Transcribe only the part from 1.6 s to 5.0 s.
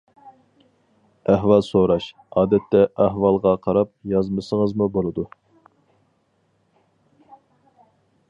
سوراش، ئادەتتە ئەھۋالغا قاراپ يازمىسىڭىزمۇ